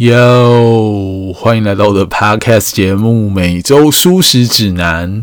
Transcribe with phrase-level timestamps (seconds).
[0.00, 5.22] Yo，，欢迎来到我的 podcast 节目《每周舒适指南》。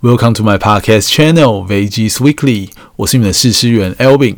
[0.00, 2.68] Welcome to my podcast Channel，Vegies Weekly。
[2.94, 4.36] 我是你们的试吃员 Elvin。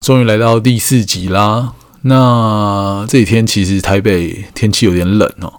[0.00, 1.74] 终于来到第四集啦。
[2.00, 5.52] 那这几天其实台北天气有点冷哦。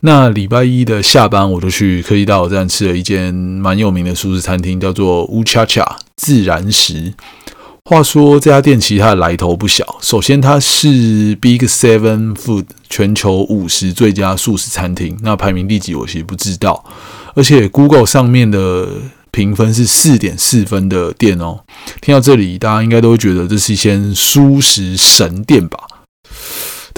[0.00, 7.14] 那礼拜一的下班，我就去科技大道站吃了一间蛮有名的素食餐厅，叫做乌恰恰自然食。
[7.88, 9.82] 话说这家店其实它的来头不小。
[10.02, 16.84] 首先，它是 Big Seven Food 全球五十最佳素食餐厅，那排名第几我其实不知道。
[17.34, 18.90] 而且 Google 上面的
[19.30, 21.60] 评分是四点四分的店哦。
[22.02, 25.78] 听到这里，大家应该都会觉得这是一间素食神店吧？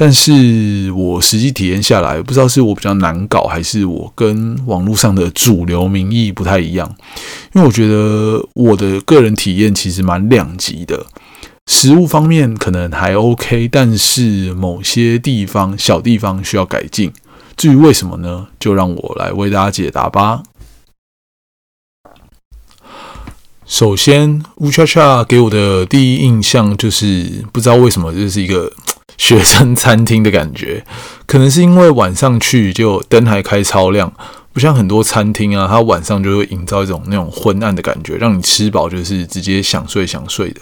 [0.03, 6.91] 但是我实际体验下来，不知道是我比较难搞，还是我跟网络上的主流民意不太一样。
[7.53, 11.05] 因为我觉得我的个人体验其实蛮两极的，
[11.67, 17.13] 食物方面可能还 OK，但是某些地方小地方需要改进。
[17.55, 18.47] 至于为什么呢？
[18.59, 20.45] 就让我来为大家解答吧。
[23.67, 28.73] 首先，乌恰恰给我的第一印象就是不知道为什么，这是一个。
[29.19, 30.85] 学生餐厅的感觉，
[31.27, 34.13] 可能是因为晚上去就灯还开超亮，
[34.53, 40.61] 不像很多餐厅啊，它晚上就会营造一种那种昏暗的感觉，让你吃饱就是直接想睡想睡的。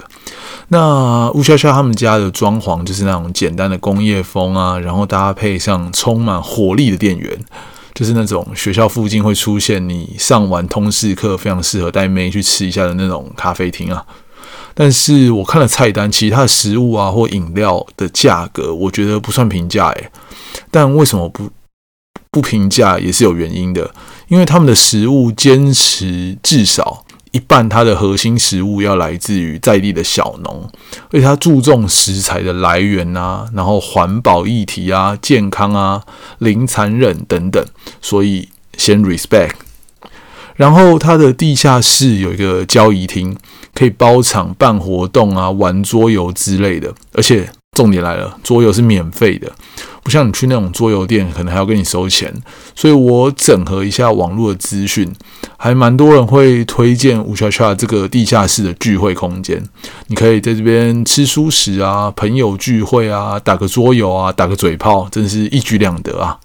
[0.68, 7.38] 那乌悄悄他们家的装潢就是那种简单的工业风啊，然后搭配上充满活力的店员，
[7.94, 14.04] 就是那种学校附近会出现，你上完通识课非常适合带妹去吃一下的那种咖啡厅啊。
[14.80, 20.08] 但是我看了菜单，其他的食物啊或饮料的价格，我觉得不算平价诶。
[20.70, 21.50] 但为什么不
[22.30, 23.92] 不平价也是有原因的，
[24.28, 30.70] 因为他们的食物坚持至少一半，它的核心食物要来自于在地的小农，
[31.10, 36.04] 而且他注重食材的来源啊，然后环保议题啊、健康啊、
[36.38, 37.66] 零残忍等等，
[38.00, 39.54] 所以先 respect。
[40.54, 43.36] 然后它的地下室有一个交易厅。
[43.78, 49.52] 可以包场办活动啊，玩桌游之类的，而且重点来了，桌游是免费的，
[50.02, 52.34] 不像你去那种桌游店，可能还要跟你收钱。
[52.74, 55.08] 所以我整合一下网络的资讯，
[55.56, 59.62] 还蛮多人会推荐五恰恰这个地下室的聚会空间。
[60.08, 66.40] 你可以在这边吃熟食啊，朋友聚会啊，打个桌游啊，打个嘴炮，真是一举两得啊。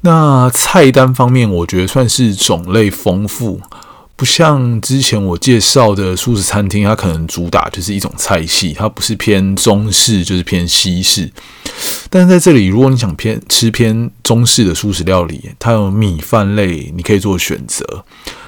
[0.00, 3.60] 那菜单方面，我觉得算是种类丰富。
[4.18, 11.30] 不像之前我介绍的素食餐厅，它可能主打就是一种菜系，它不是偏中式就是偏西式。
[12.10, 18.04] 但是在这里，如果你想偏吃偏中式的素食料理，它有米饭类，你可以做选择。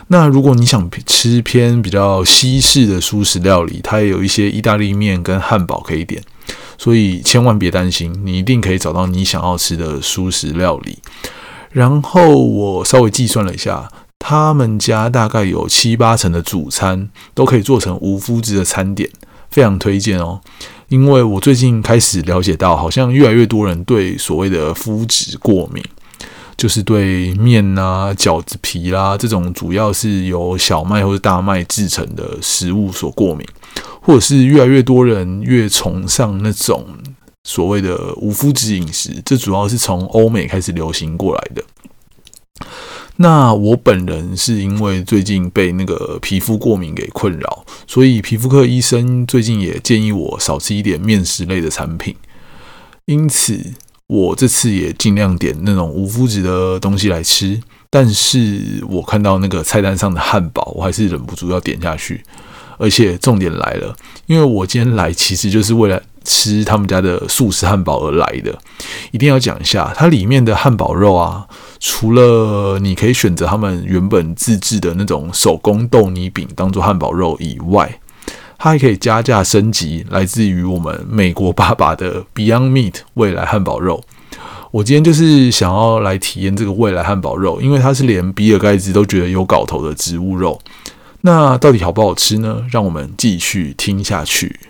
[0.08, 6.20] 那如果你想吃偏比较西式的素食料理，它也有一些意大利面跟汉堡可以点。
[6.78, 10.98] 所以千万别担心，你一定可以找到你想要吃的素食料理。
[11.70, 13.88] 然后我稍微计算了一下。
[14.20, 19.10] 他们家大概有七八成的主餐都可以做成无麸质的餐点，
[19.50, 20.40] 非常推荐哦。
[20.88, 25.82] 因为我最近开始了解到，好像越来越多人对所谓的麸质过敏，
[26.56, 33.44] 就是对面啊、饺子皮啦这种主要是由小麦或者大麦制成的食物所过敏，
[34.00, 36.86] 或者是越来越多人越崇尚那种
[37.44, 41.64] 所谓的无麸质饮食，这主要是从欧美开始流行过来的。
[43.22, 52.16] 那我本人是因为最近被那个皮肤过敏给困扰，所以皮肤科医生最近也建议我少吃一点面食类的产品。
[53.04, 53.74] 因此，
[54.06, 57.60] 我这次也尽量点那种无麸质的东西来吃。
[57.90, 62.24] 但是我看到那个菜单上的汉堡，我还是忍不住要点下去。
[62.78, 63.94] 而且重点来了，
[64.24, 68.58] 因为我今天来其实就是为了吃他们家的素食汉堡而来的，
[69.10, 71.46] 一定要讲一下它里面的汉堡肉啊。
[71.78, 77.98] 除了你可以选择他们原本自制的那种手工豆泥饼当做汉堡肉以外，
[78.58, 84.04] 它还可以加价升级，来自于我们美国爸爸的 Beyond Meat 未来汉堡肉。
[84.70, 90.60] 我今天就是想要来体验这个未来汉堡肉，因为它是连比尔盖茨都觉得有搞头的植物肉。
[91.22, 92.64] 那到底好不好吃呢？
[92.70, 94.60] 让我们继续听下去。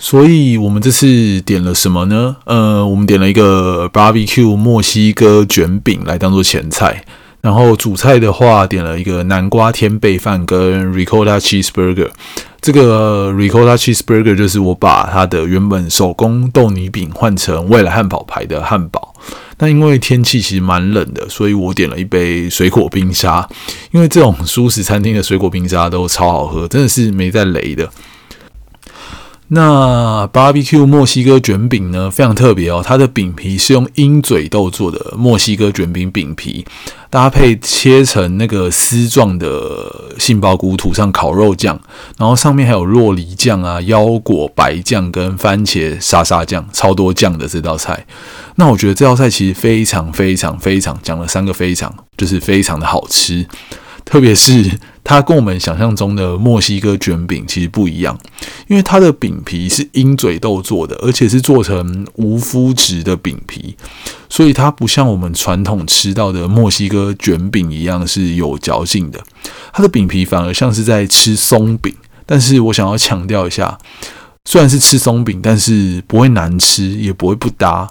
[0.00, 2.36] 所以我们这次点了什么呢？
[2.44, 7.04] 呃，我们点了一个 barbecue 墨西哥卷饼来当做前菜，
[7.40, 12.08] 然后主菜的话点了一个南瓜天贝饭跟 ricotta cheeseburger。
[12.60, 19.12] 这个 ricotta cheeseburger 就是我把它的原本手工豆泥饼换成未来汉堡牌的汉堡。
[19.58, 23.48] 那因为天气其实蛮冷的，所以我点了一杯水果冰沙。
[23.90, 27.90] 因为这种舒食餐厅的水果冰沙都超好喝，真的是没在雷的。
[29.50, 36.66] 那 barbecue 墨西哥卷饼呢，非常特别哦，它的饼皮是用鹰嘴豆做的墨西哥卷饼饼皮，
[37.08, 41.80] 搭配切成那个丝状的杏鲍菇，涂上烤肉酱，
[42.18, 48.04] 然后上面还有洛梨酱啊、腰果白酱跟番茄沙沙酱，超多酱的这道菜。
[48.56, 53.46] 那我觉得这道菜其实非常非常非常，讲了三个非常，就是非常的好吃。
[54.04, 54.78] 特别是
[55.08, 58.18] 它跟我们想象中的墨西哥卷饼其实不一样，
[58.66, 63.74] 因为它的饼皮是鹰嘴豆做的，而且是做成无麸质的饼皮，
[64.28, 69.18] 所以它不像我们传统吃到的墨西哥卷饼一样是有嚼劲的。
[69.72, 71.94] 它的饼皮反而像是在吃松饼，
[72.26, 73.78] 但是我想要强调一下，
[74.44, 77.90] 虽然是吃松饼，但是不会难吃，也不会不搭。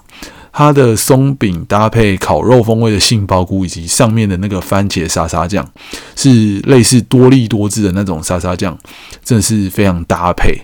[0.52, 5.68] 它的松饼搭配烤肉风味的杏鲍菇，以及上面的那个番茄沙沙酱，
[6.16, 8.76] 是类似多利多汁的那种沙沙酱，
[9.24, 10.60] 真的是非常搭配。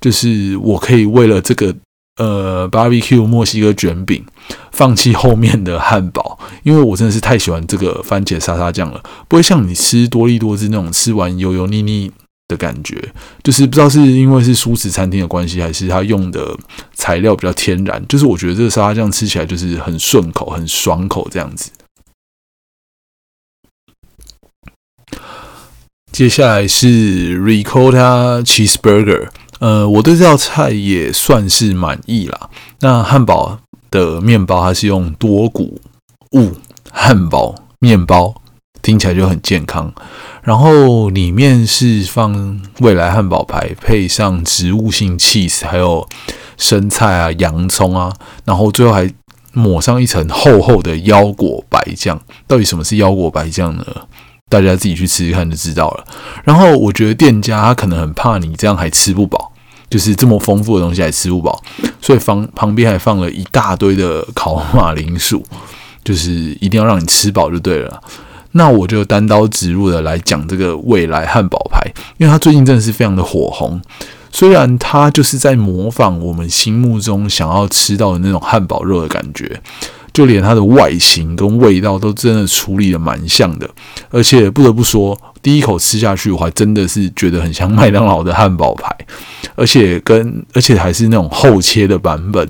[0.00, 1.74] 就是我可以为了这个
[2.16, 4.24] 呃 barbecue 墨西哥卷饼，
[4.72, 12.10] 放弃后面的汉堡，因为我真的是太喜欢这个番茄沙沙酱了，不会像你吃多利多汁那种吃完油油腻腻。
[12.50, 13.00] 的感觉，
[13.44, 16.58] 就是不知道是因为是舒适餐厅的关系，还是他用的
[16.92, 18.04] 材料比较天然。
[18.08, 21.70] 就是我觉得这个沙拉酱吃起来就是很顺口、很爽口这样子。
[26.10, 29.28] 接下来是 Ricotta Cheeseburger，
[29.60, 32.50] 呃，我对这道菜也算是满意啦。
[32.80, 33.60] 那汉堡
[33.92, 35.80] 的面包它是用多谷
[36.32, 36.56] 物
[36.90, 38.39] 汉堡面包。
[38.82, 39.92] 听起来就很健康，
[40.42, 46.08] 然后里面是放未来汉堡排，配上植物性 cheese，还有
[46.56, 48.12] 生菜啊、洋葱啊，
[48.44, 49.12] 然后最后还
[49.52, 52.20] 抹上一层厚厚的腰果白酱。
[52.46, 53.84] 到底什么是腰果白酱呢？
[54.48, 56.04] 大家自己去吃吃看就知道了。
[56.42, 59.52] 然后我觉得店家他可能很怕你这样还吃不饱，
[59.88, 61.62] 就是这么丰富的东西还吃不饱，
[62.00, 65.44] 所以旁旁边还放了一大堆的烤马铃薯，
[66.02, 68.02] 就是一定要让你吃饱就对了。
[68.52, 71.80] 那我就单刀直入的来讲这个未来汉堡排，
[72.18, 73.80] 因为它最近真的是非常的火红。
[74.32, 79.60] 虽然它就是在模仿我们心目中想要吃到的那种汉堡肉的感觉，
[80.12, 83.68] 就连它的外形跟味道都真的处理的蛮像的。
[84.10, 88.94] 而且不得不说，第一口吃下去，我还真的是觉得很像麦当劳的汉堡排，
[89.56, 92.48] 而且跟而且还是那种厚切的版本。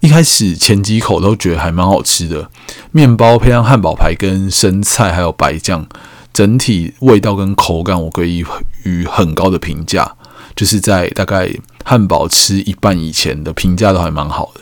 [0.00, 2.50] 一开始前几口都觉得还蛮好吃的，
[2.92, 5.86] 面包配上汉堡排跟生菜还有白酱，
[6.32, 8.44] 整体味道跟口感我可以
[8.84, 10.16] 予很高的评价，
[10.54, 11.50] 就是在大概
[11.84, 14.60] 汉堡吃一半以前的评价都还蛮好的。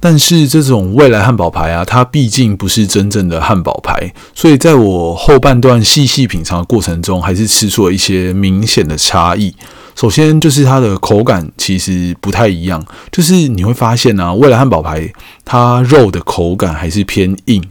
[0.00, 9.56] 但是这种未来汉堡排啊，它毕竟不是真正的汉堡排，所以在我后半段细细品尝的过程中，还是吃出了一些明显的差异。
[9.94, 15.12] 首先就是它的口感其实不太一样，就是你会发现啊，未来汉堡排
[15.44, 17.62] 它肉的口感还是偏硬。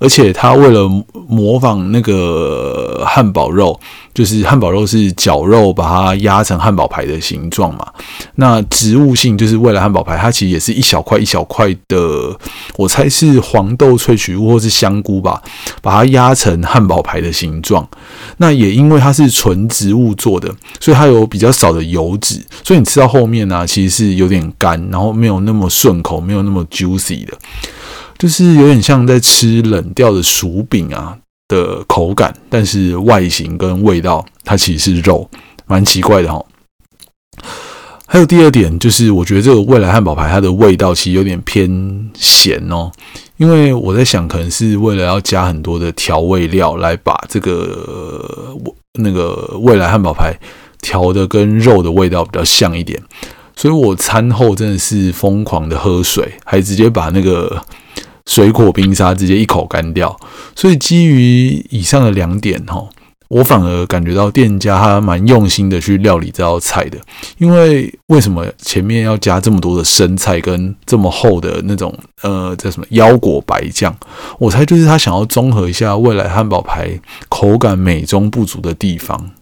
[0.00, 0.88] 而且它为了
[1.28, 3.78] 模仿那个汉堡肉，
[4.12, 7.86] 就是汉堡肉是绞肉把它压成汉堡排的形状嘛。
[8.36, 12.36] 那植物性就是为了汉堡排，它其实也是一小块一小块的，
[12.76, 15.42] 我猜是黄豆萃取物或是香菇吧，
[15.82, 17.86] 把它压成汉堡排的形状。
[18.38, 27.36] 那也因为它是纯植物做的，所以它有比较少的油脂，所以你吃到后面呢，其实是有点干，然后没有那么顺口，没有那么 juicy 的。
[28.20, 31.16] 就是有点像在吃冷掉的薯饼啊
[31.48, 35.26] 的口感，但是外形跟味道它其实是肉，
[35.66, 36.44] 蛮奇怪的哈。
[38.06, 42.92] 还有第二点就是，我觉得这个未来汉堡排它的味道其实有点偏咸哦，
[43.38, 48.54] 因为我在想，可能是为了要加很多的调味料来把这个
[49.00, 50.38] 那个未来汉堡排
[50.82, 53.02] 调的跟肉的味道比较像一点，
[53.56, 57.64] 所以我餐后真的是疯狂的喝水，还直接把那个。
[58.30, 60.16] 水果冰沙直接一口干掉，
[60.54, 62.88] 所以基于以上的两点哈，
[63.26, 66.96] 我反而感觉到店家他蛮用心的去料理这道菜的。
[67.38, 73.92] 因为为什么前面要加这么多的生菜跟这么厚的那种呃叫什么腰果白酱？
[74.38, 79.32] 我猜就是他想要综合一下未来汉堡排口感美中不足的地方。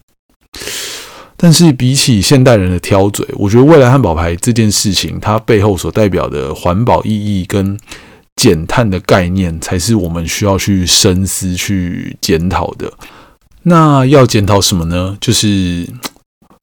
[1.37, 7.77] 但是比起现代人的挑嘴，我觉得未来汉堡排这件事情，它背后所代表的环保意义跟。
[8.39, 12.93] 减碳的概念才是我们需要去深思、去检讨的。
[13.63, 15.17] 那要检讨什么呢？
[15.19, 15.85] 就是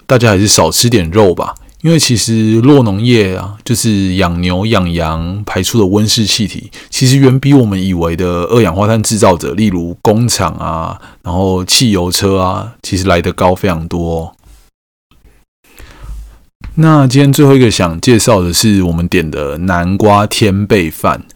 [0.06, 14.34] 大家还是少吃点肉吧，因为其实落农业啊，就是养牛、养羊排出的温室气体，其实远比我们以为的二氧化碳制造者，例如工厂啊，然后汽油车啊，其实来得高非常多。
[16.76, 21.26] 那今天最后一个想介绍的是我们点的南瓜天贝饭。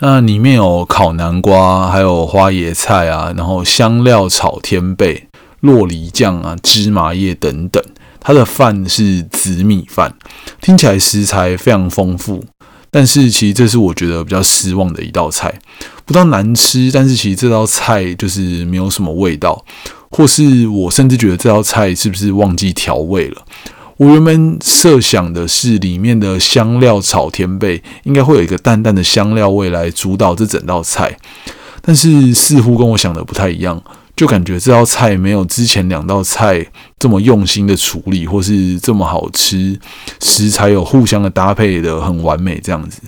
[0.00, 5.28] 那里面有烤南瓜，还有花椰菜啊，然后香料炒天贝、
[5.60, 7.82] 洛梨酱啊、芝麻叶等等。
[8.20, 10.14] 它的饭是紫米饭，
[10.60, 12.44] 听起来食材非常丰富，
[12.92, 15.52] 但是其实这是我觉得比较失望的一道菜。
[16.04, 19.64] 不到难吃，但是其实这道菜就是没有什么味道，
[20.10, 23.42] 或是我甚至觉得这道菜是不是忘记调味了？
[23.98, 31.18] 我原本设想的是，里面的香料炒天贝应该会有一个淡淡的香料味来主导这整道菜，
[31.82, 33.82] 但是似乎跟我想的不太一样，
[34.14, 36.64] 就感觉这道菜没有之前两道菜
[36.96, 39.76] 这么用心的处理，或是这么好吃，
[40.20, 43.02] 食材有互相的搭配的很完美这样子。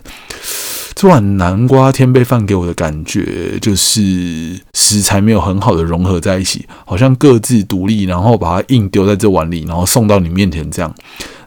[0.94, 10.94] 这碗南瓜天贝饭给我的感觉就是食材没有很好的融合在一起，好像各自独立，然后把它硬丢在这碗里，然后送到你面前这样。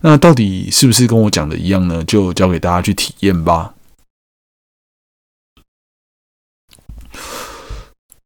[0.01, 2.03] 那到底是不是跟我讲的一样呢？
[2.03, 3.73] 就交给大家去体验吧。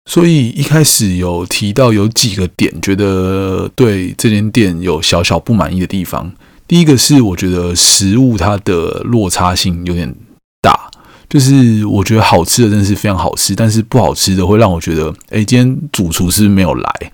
[0.05, 6.31] 所以一开始有提到有几个点，觉得对这间店有小小不满意的地方。
[6.65, 10.15] 第一个是我觉得食物它的落差性有点
[10.61, 10.89] 大。
[11.29, 17.11] 就是我觉得好吃的真的是非常好吃，但是不好吃的会让我觉得，哎，今天主厨是没有来，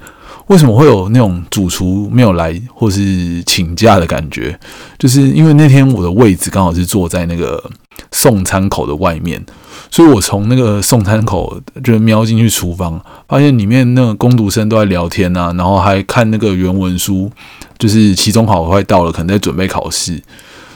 [0.47, 4.59] 为什么会有那种主厨没有来或是请假的感觉？
[4.99, 7.63] 就是因为那天我的位置刚好是坐在那个
[8.11, 9.43] 送餐口的外面，
[9.89, 17.31] 所以我从那个送餐口就瞄进去厨房，发现里面那个工读生都在聊天啊，然后还看那个原文书，
[17.79, 20.21] 就是期中考快到了，可能在准备考试。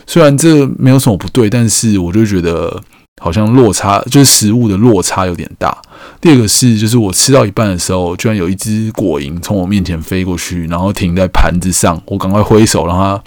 [0.08, 2.82] 虽然这没有什么不对，但是我就觉得。
[3.20, 5.76] 好像落差就是食物的落差有点大。
[6.22, 13.22] 第二个是，就是我吃到一半的时候，居然有一只果蝇从我面前飞过去，然后停在盘子上，我赶快挥手让它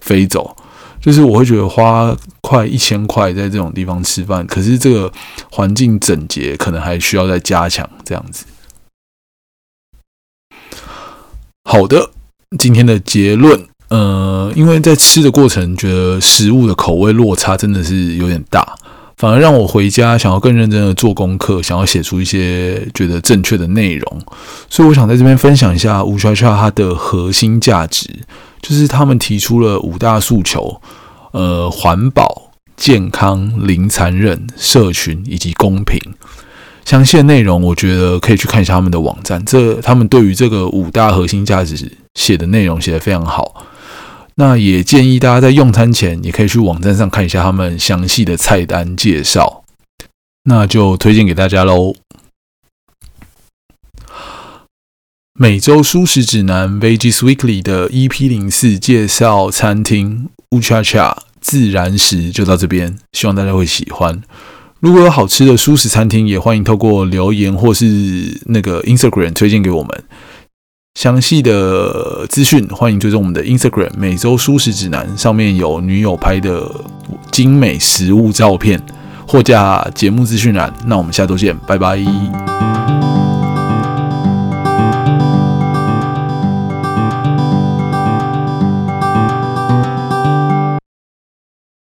[0.00, 0.56] 飞走。
[1.00, 5.12] 就是我会觉得花快一千块在这种地方吃饭，可是这个
[5.50, 7.88] 环境整洁可能还需要再加强。
[8.04, 8.44] 这样子。
[11.62, 12.10] 好的，
[12.58, 18.76] 今天的结论，呃，因为在吃的过程，觉得食物的口味落差真的是有点大。
[19.16, 24.22] 反而让我回家想要更认真的做功课，想要写出一些觉得正确的内容，
[24.68, 28.08] 所以我想在这边分享一下五圈圈它的核心价值，
[28.60, 30.80] 就是他们提出了五大诉求，
[31.30, 35.98] 呃，环保、健康、零残忍、社群以及公平。
[36.84, 43.66] 详细的内容我觉得可以去看一下他们的网站，这他们对于这个五大核心价值写的内容写得非常好。
[44.38, 49.64] 那也建议大家在用餐前，也可以去网站上看一下他们详细的菜单介绍。
[50.44, 51.94] 那就推荐给大家喽。
[55.38, 64.22] 每周舒适指南 Veggies Weekly 的 EP 零四介绍餐厅 Uchacha 自然食就到这边，希望大家会喜欢。
[64.80, 70.04] 如果有好吃的舒适餐厅，也欢迎透过留言或是那个 Instagram 推荐给我们。
[70.96, 76.66] 详细的资讯，欢迎追踪我们的 Instagram 每周舒适指南，上面有女友拍的
[77.30, 78.80] 精美食物照片，
[79.28, 80.72] 货架节目资讯栏。
[80.86, 82.75] 那我们下周见，拜拜。